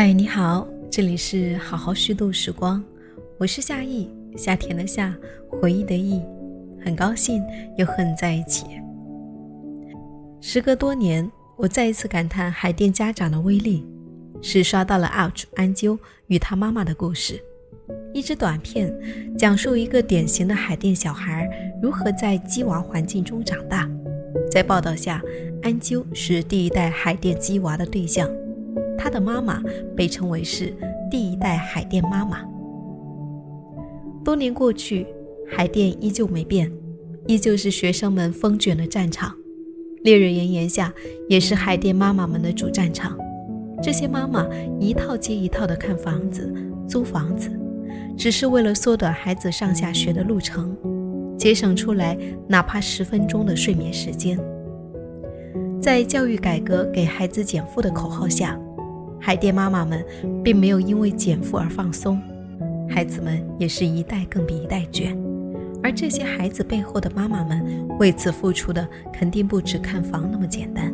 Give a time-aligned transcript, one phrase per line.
[0.00, 2.80] 嗨，你好，这里是好好虚度时光，
[3.36, 5.12] 我是夏意，夏天的夏，
[5.50, 6.22] 回忆的忆，
[6.84, 7.42] 很高兴
[7.76, 8.64] 又和你在一起。
[10.40, 13.84] 时隔多年，我再一次感叹海淀家长的威力，
[14.40, 17.42] 是刷到了 UP 主安啾与他妈妈的故事，
[18.14, 18.96] 一支短片，
[19.36, 21.50] 讲述一个典型的海淀小孩
[21.82, 23.90] 如何在鸡娃环境中长大。
[24.48, 25.20] 在报道下，
[25.60, 28.30] 安啾是第一代海淀鸡娃的对象。
[28.98, 29.62] 他的妈妈
[29.96, 30.74] 被称为是
[31.08, 32.44] 第一代海淀妈妈。
[34.24, 35.06] 多年过去，
[35.48, 36.70] 海淀依旧没变，
[37.26, 39.34] 依旧是学生们风卷的战场，
[40.02, 40.92] 烈日炎炎下，
[41.28, 43.16] 也是海淀妈妈们的主战场。
[43.80, 44.46] 这些妈妈
[44.78, 46.52] 一套接一套的看房子、
[46.86, 47.48] 租房子，
[48.18, 50.76] 只是为了缩短孩子上下学的路程，
[51.38, 54.38] 节省出来哪怕十分钟的睡眠时间。
[55.80, 58.60] 在教育改革给孩子减负的口号下。
[59.20, 60.04] 海淀妈妈们
[60.42, 62.20] 并没有因为减负而放松，
[62.88, 65.16] 孩子们也是一代更比一代卷，
[65.82, 70.92] 而这些孩子背后的妈妈们为此付出的肯定不止看房那么简单。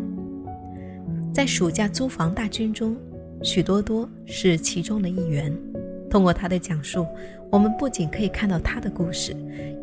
[1.32, 2.96] 在暑假租房大军中，
[3.42, 5.52] 许多多是其中的一员。
[6.08, 7.04] 通过他的讲述，
[7.50, 9.34] 我们不仅可以看到他的故事，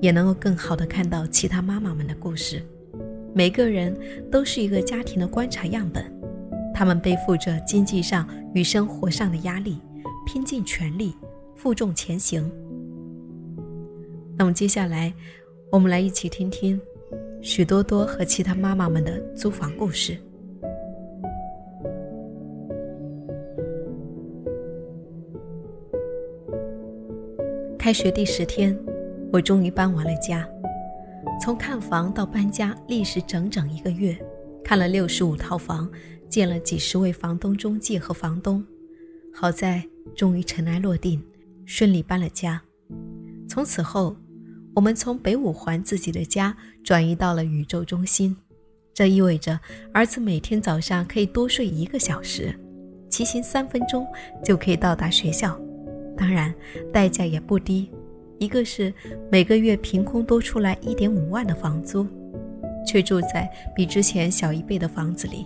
[0.01, 2.61] 也能够更好的看到其他妈妈们的故事。
[3.33, 3.95] 每个人
[4.31, 6.20] 都是一个家庭的观察样本。
[6.81, 9.77] 他们背负着经济上与生活上的压力，
[10.25, 11.15] 拼尽全力，
[11.55, 12.51] 负重前行。
[14.35, 15.13] 那么接下来，
[15.71, 16.81] 我们来一起听听
[17.39, 20.17] 许多多和其他妈妈们的租房故事。
[27.77, 28.75] 开学第十天，
[29.31, 30.49] 我终于搬完了家。
[31.39, 34.17] 从看房到搬家，历时整整一个月，
[34.63, 35.87] 看了六十五套房。
[36.31, 38.65] 见了几十位房东、中介和房东，
[39.33, 39.83] 好在
[40.15, 41.21] 终于尘埃落定，
[41.65, 42.61] 顺利搬了家。
[43.49, 44.15] 从此后，
[44.73, 46.55] 我们从北五环自己的家
[46.85, 48.33] 转移到了宇宙中心，
[48.93, 49.59] 这意味着
[49.93, 52.57] 儿子每天早上可以多睡一个小时，
[53.09, 54.07] 骑行三分钟
[54.41, 55.59] 就可以到达学校。
[56.15, 56.55] 当然，
[56.93, 57.91] 代价也不低，
[58.39, 58.93] 一个是
[59.29, 62.07] 每个月凭空多出来一点五万的房租，
[62.87, 65.45] 却住在比之前小一倍的房子里。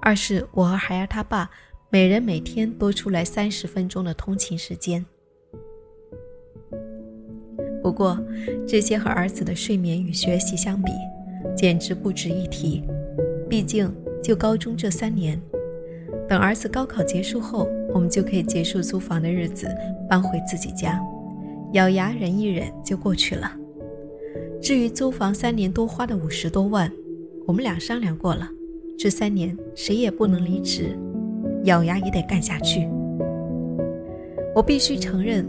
[0.00, 1.50] 二是我和孩儿他爸
[1.90, 5.04] 每人每天多出来三十分钟的通勤时间。
[7.82, 8.18] 不过，
[8.66, 10.92] 这些和儿子的睡眠与学习相比，
[11.56, 12.82] 简直不值一提。
[13.48, 15.40] 毕竟，就高中这三年，
[16.28, 19.68] 等儿子高考结束后，我们就可以结束租房的日子，
[20.08, 21.02] 搬回自己家，
[21.72, 23.52] 咬牙忍一忍就过去了。
[24.62, 26.90] 至于租房三年多花的五十多万，
[27.46, 28.48] 我们俩商量过了。
[29.02, 30.94] 这三年谁也不能离职，
[31.64, 32.86] 咬牙也得干下去。
[34.54, 35.46] 我必须承认，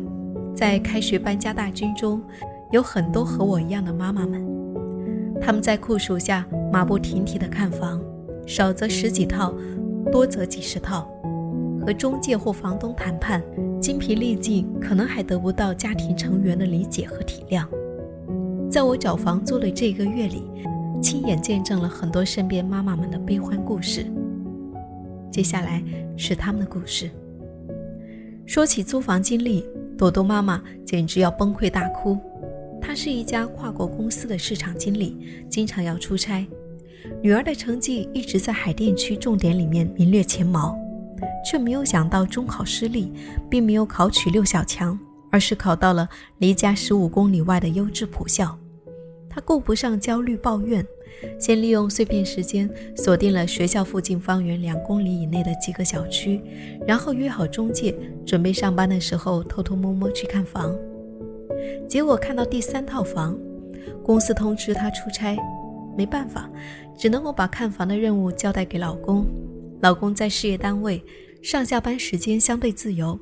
[0.56, 2.22] 在开学搬家大军中，
[2.72, 4.42] 有很多和我一样的妈妈们，
[5.42, 8.02] 他们在酷暑下马不停蹄地看房，
[8.48, 9.54] 少则十几套，
[10.14, 11.12] 多则几十套，
[11.86, 13.44] 和中介或房东谈判，
[13.82, 17.66] 精疲力尽，可能还得不到家庭成员的理解和体谅。
[18.70, 20.42] 在我找房租的这个月里。
[21.02, 24.06] 亲眼见证了很多身边妈妈们的悲欢故事。
[25.32, 25.84] 接下来
[26.16, 27.10] 是他们的故事。
[28.46, 29.66] 说起租房经历，
[29.98, 32.18] 朵朵妈妈简直要崩溃大哭。
[32.82, 35.18] 她是一家跨国公司的市场经理，
[35.50, 36.46] 经常要出差。
[37.22, 40.78] 女儿的成绩一直在海淀区重点里面名列前茅，
[41.46, 43.12] 却没有想到中考失利，
[43.50, 45.00] 并没有考取六小强，
[45.32, 46.08] 而是考到了
[46.40, 48.58] 离家十五公里外的优质普校。
[49.34, 50.86] 他顾不上焦虑抱怨，
[51.40, 56.42] 先利用碎片时间锁定了学校附近方圆两公里以内的几个小区，
[56.86, 60.78] 然后约好中介，准备上班的时候偷偷摸摸去看房。
[61.88, 63.40] 结果看到第三套房，
[64.04, 65.38] 公司通知他出差，
[65.98, 66.50] 没办法，
[66.98, 69.26] 只能够把看房的任务交代给老公。
[69.82, 71.02] 老公在事业单位，
[71.42, 73.18] 上下班时间相对自由，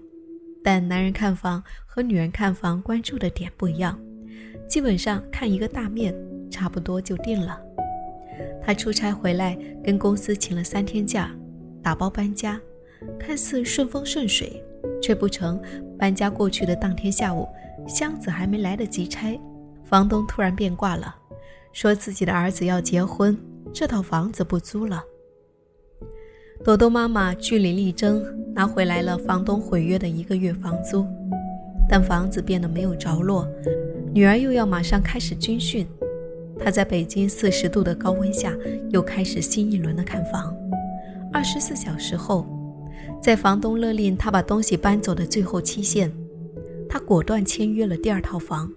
[0.63, 3.99] 但男人看房和女人看房关注的点不一样。
[4.69, 6.15] 基本上看一个大面，
[6.51, 7.59] 差不多就定了。
[8.61, 11.35] 他出差回来，跟公司请了三天假，
[11.81, 12.61] 打包搬家，
[13.17, 14.63] 看似顺风顺水，
[15.01, 15.59] 却不成。
[15.97, 17.47] 搬家过去的当天下午，
[17.87, 19.37] 箱子还没来得及拆，
[19.83, 21.15] 房东突然变卦了，
[21.73, 23.35] 说自己的儿子要结婚，
[23.73, 25.03] 这套房子不租了。
[26.63, 28.23] 朵朵妈妈据理力争，
[28.53, 31.05] 拿回来了房东毁约的一个月房租，
[31.89, 33.47] 但房子变得没有着落。
[34.11, 35.85] 女儿又要马上开始军训，
[36.57, 38.55] 她在北京四十度的高温下
[38.89, 40.55] 又开始新一轮的看房。
[41.31, 42.47] 二十四小时后，
[43.21, 46.11] 在房东勒令他把东西搬走的最后期限，
[46.89, 48.69] 他果断签约了第二套房。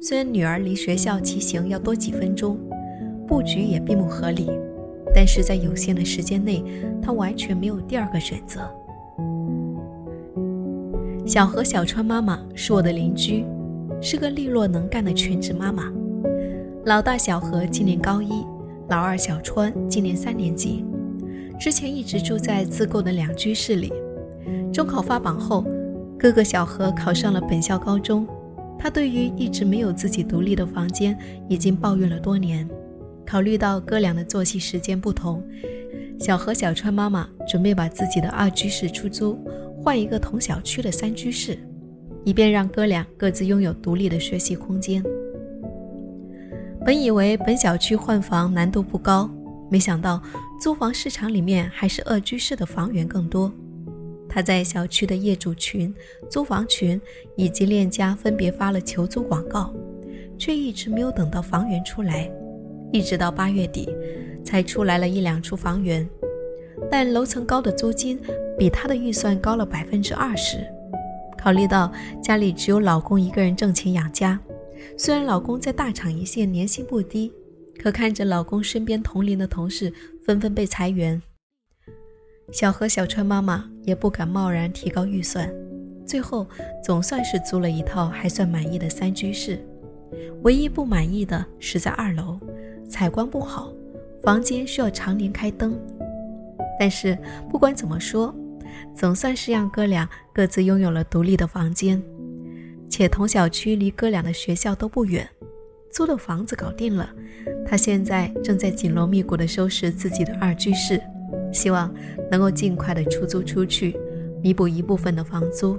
[0.00, 2.56] 虽然女儿离学校骑行要多几分钟，
[3.26, 4.48] 布局也并不合理，
[5.12, 6.62] 但是在有限的时间内，
[7.02, 8.60] 他完全没有第二个选择。
[11.26, 13.44] 小何、小川妈妈是我的邻居，
[14.00, 15.92] 是个利落能干的全职妈妈。
[16.86, 18.44] 老大小何今年高一，
[18.88, 20.84] 老二小川今年三年级。
[21.58, 23.92] 之前一直住在自购的两居室里。
[24.72, 25.66] 中考发榜后，
[26.18, 28.26] 哥哥小何考上了本校高中。
[28.78, 31.14] 他对于一直没有自己独立的房间
[31.50, 32.66] 已经抱怨了多年。
[33.26, 35.44] 考虑到哥俩的作息时间不同，
[36.18, 39.38] 小何、小川妈妈准备把自己的二居室出租，
[39.78, 41.58] 换一个同小区的三居室，
[42.24, 45.02] 以便让哥俩各自拥有独立的学习空间。
[46.84, 49.30] 本以为本小区换房难度不高，
[49.70, 50.22] 没想到
[50.60, 53.52] 租房市场里面还是二居室的房源更多。
[54.28, 55.92] 他在小区的业主群、
[56.30, 57.00] 租房群
[57.36, 59.74] 以及链家分别发了求租广告，
[60.38, 62.30] 却一直没有等到房源出来，
[62.92, 63.88] 一直到八月底
[64.44, 66.08] 才出来了一两处房源，
[66.90, 68.18] 但楼层高的租金
[68.56, 70.58] 比他的预算高了百分之二十。
[71.40, 71.90] 考虑到
[72.22, 74.38] 家里只有老公一个人挣钱养家，
[74.98, 77.32] 虽然老公在大厂一线年薪不低，
[77.78, 79.90] 可看着老公身边同龄的同事
[80.22, 81.20] 纷纷被裁员。
[82.52, 85.50] 小何、小川妈妈也不敢贸然提高预算，
[86.04, 86.46] 最后
[86.84, 89.64] 总算是租了一套还算满意的三居室。
[90.42, 92.38] 唯一不满意的是在二楼，
[92.86, 93.72] 采光不好，
[94.22, 95.74] 房间需要常年开灯。
[96.78, 97.16] 但是
[97.48, 98.34] 不管怎么说，
[98.94, 102.02] 总算是让哥俩各自拥有了独立的房间，
[102.88, 105.28] 且同小区离哥俩的学校都不远。
[105.90, 107.10] 租的房子搞定了，
[107.66, 111.00] 他现在正在紧锣密鼓地收拾自己的二居室。
[111.52, 111.92] 希望
[112.30, 113.96] 能够尽快的出租出去，
[114.40, 115.76] 弥补一部分的房租。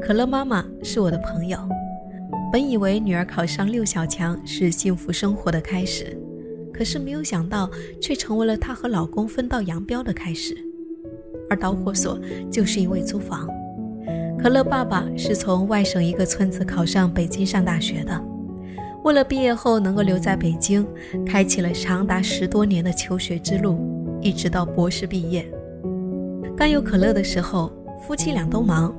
[0.00, 1.58] 可乐妈妈是我的朋友，
[2.52, 6.18] 本以为女儿考上六小强是幸福生活的开始，
[6.78, 7.68] 可是没有想到，
[8.00, 10.56] 却成为了她和老公分道扬镳的开始。
[11.50, 12.16] 而导火索
[12.52, 13.48] 就是因为租房。
[14.38, 18.24] 可乐爸爸是从外省一个村子考上北京上大学的。
[19.02, 20.86] 为了毕业后能够留在北京，
[21.26, 23.76] 开启了长达十多年的求学之路，
[24.20, 25.44] 一直到博士毕业。
[26.56, 27.72] 刚有可乐的时候，
[28.06, 28.94] 夫妻俩都忙，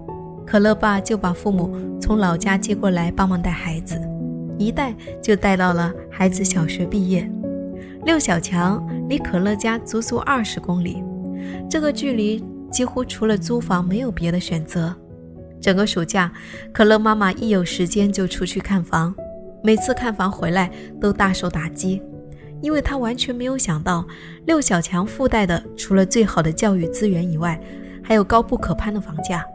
[0.46, 3.98] 可乐爸就把父母从老家接过来帮忙带孩子，
[4.58, 7.32] 一带就带到了孩子小学毕业。
[8.06, 11.04] 六小强离可乐家足足二十公里，
[11.70, 14.96] 这个距离几乎除了租房没有别的选择。
[15.62, 16.32] 整个暑假，
[16.72, 19.14] 可乐妈妈一有时间就出去看房。
[19.62, 22.02] 每次看房回来都大受打击，
[22.62, 24.08] 因为她完全没有想到
[24.46, 27.62] 六小强附带的除了最好的教育资源以外，
[28.02, 29.46] 还有高不可攀的房价。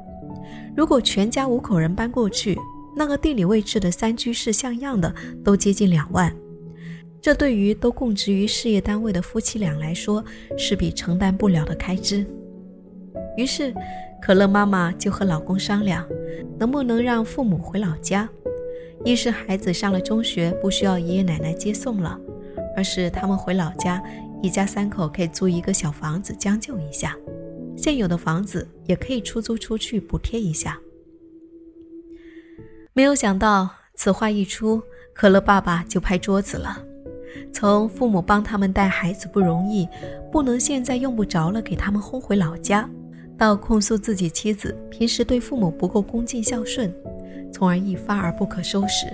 [0.76, 2.58] 如果全家五口人搬过去，
[2.94, 5.12] 那个地理位置的三居室像样的
[5.42, 6.30] 都接近两万，
[7.24, 10.22] 这对于都供职于事业单位的夫妻俩来说
[10.58, 12.22] 是笔承担不了的开支。
[13.38, 13.74] 于是，
[14.20, 16.06] 可乐妈妈就和老公商量，
[16.58, 18.28] 能不能让父母回老家。
[19.06, 22.20] 一是孩子上了中学，不需要爷爷奶奶接送了；
[22.76, 24.04] 二是他们回老家，
[24.42, 27.16] 一家三口可以租一个小房子将就一下，
[27.74, 30.78] 现有的房子也可以出租出去补贴一下。
[32.92, 34.82] 没有想到此话一出，
[35.14, 36.84] 可乐爸爸就拍桌子了。
[37.52, 39.88] 从父母帮他们带孩子不容易，
[40.30, 42.88] 不能现在用不着了给他们轰回老家，
[43.38, 46.92] 到控诉自己妻子平时对父母不够恭敬孝顺。
[47.52, 49.06] 从而一发而不可收拾。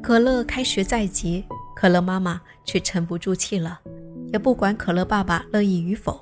[0.00, 1.44] 可乐开学在即，
[1.76, 3.78] 可乐妈妈却沉不住气了，
[4.32, 6.18] 也不管可乐爸爸乐意与否，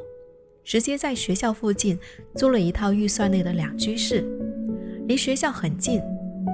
[0.64, 1.96] 直接在学校附近
[2.34, 4.26] 租了一套预算内的两居室，
[5.06, 6.02] 离学校很近，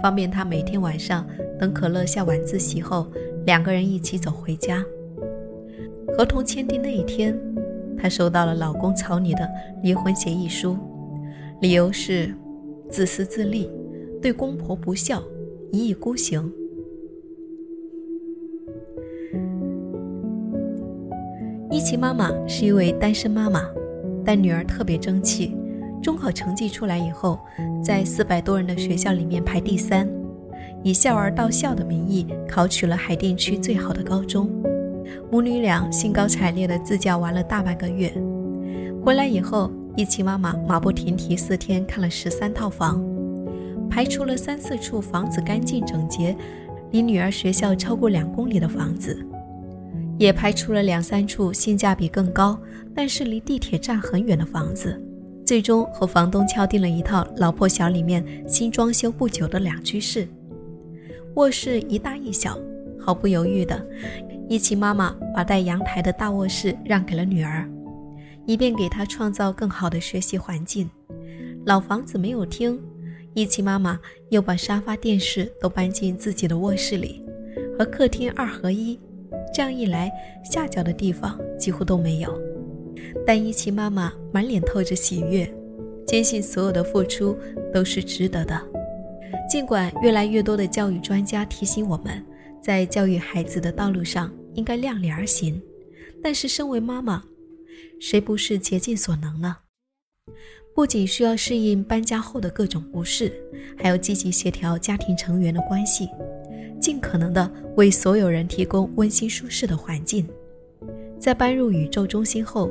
[0.03, 1.27] 方便他每天晚上
[1.59, 3.11] 等可乐下晚自习后，
[3.47, 4.85] 两个人一起走回家。
[6.17, 7.39] 合同签订那一天，
[7.97, 9.49] 她收到了老公草拟的
[9.83, 10.77] 离婚协议书，
[11.61, 12.35] 理由是
[12.91, 13.71] 自私自利。
[14.21, 15.21] 对公婆不孝，
[15.73, 16.49] 一意孤行。
[21.71, 23.69] 一琪妈妈是一位单身妈妈，
[24.25, 25.57] 但女儿特别争气。
[26.01, 27.39] 中考成绩出来以后，
[27.83, 30.09] 在四百多人的学校里面排第三，
[30.83, 34.51] 以孝儿到校的名义考取了海淀区最好的高中。
[35.31, 38.13] 母女俩兴高采烈地自驾玩了大半个月，
[39.05, 43.03] 回来以后，一琪妈妈马不停蹄四天看了十三套房。
[43.91, 46.35] 排除了三四处房子干净整洁，
[46.93, 49.19] 离女儿学校超过两公里的房子，
[50.19, 52.59] 也排出了两三处性价比更高，
[52.95, 54.99] 但是离地铁站很远的房子。
[55.45, 60.27] 最终和房东敲定了一套老破小里面新装修不久的两居室，
[61.35, 62.59] 卧室一大一小。
[63.05, 63.85] 毫不犹豫的，
[64.49, 67.69] 一琪妈妈把带阳台的大卧室让给了女儿，
[68.47, 70.89] 以便给她创造更好的学习环境。
[71.67, 72.81] 老房子没有厅，
[73.35, 73.99] 一琪妈妈
[74.31, 77.25] 又把沙发、电视都搬进自己的卧室里，
[77.77, 78.97] 和客厅二合一。
[79.53, 80.09] 这样一来，
[80.45, 82.41] 下脚的地方几乎都没有。
[83.27, 85.53] 但一琪妈妈满脸透着喜悦，
[86.07, 87.37] 坚信所有的付出
[87.73, 88.72] 都是值得的。
[89.53, 92.25] 尽管越来越多的教育专家提醒我们，
[92.63, 95.61] 在教育孩子的道路上应该量力而行，
[96.23, 97.23] 但是身为妈妈，
[98.01, 99.55] 谁不是竭尽所能呢？
[100.75, 103.31] 不仅需要适应搬家后的各种不适，
[103.77, 106.09] 还要积极协调家庭成员的关系，
[106.81, 110.27] 尽可能的为所有人提供温馨舒适的环境。
[111.21, 112.71] 在搬入宇宙中心后，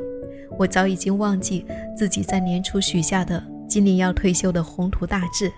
[0.57, 1.63] 我早已经忘记
[1.95, 5.51] 自己在年初许下的今年要退休的宏图大志，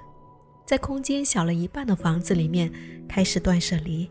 [0.65, 2.71] 在空间小了一半的房子里面
[3.07, 4.09] 开始断舍离。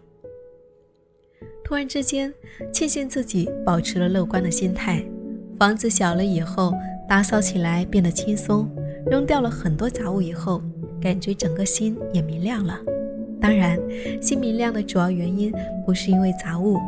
[1.65, 2.33] 突然之间，
[2.73, 5.05] 庆幸自己保持了乐观的心态。
[5.59, 6.73] 房子小了以后，
[7.09, 8.69] 打扫起来变得轻松，
[9.07, 10.63] 扔掉了很多杂物以后，
[11.01, 12.79] 感觉整个心也明亮了。
[13.41, 13.79] 当然，
[14.21, 15.53] 心明亮的主要原因
[15.87, 16.79] 不是因为杂物。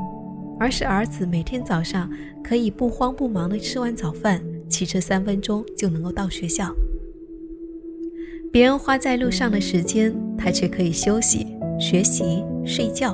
[0.57, 2.09] 而是儿子每天早上
[2.43, 6.73] 可以不慌不忙地吃完早饭，骑车三分钟就能够到学校。
[8.55, 13.13] 别人花在路上的时间，他却可以休息、学习、睡觉。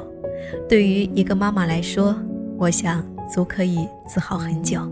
[0.68, 2.14] 对于一个妈妈来说，
[2.58, 4.82] 我想足可以自豪很久。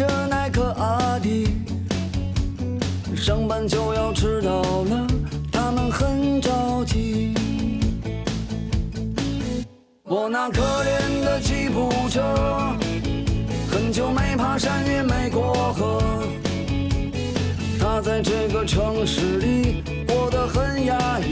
[0.00, 1.46] 着耐克阿迪，
[3.14, 5.06] 上班就要迟到了，
[5.52, 7.34] 他们很着急。
[10.04, 12.22] 我那可怜的吉普车。
[13.70, 16.02] 很久没爬山，也没过河。
[17.78, 21.29] 他在这个城市里过得很压抑。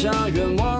[0.00, 0.79] 下愿望，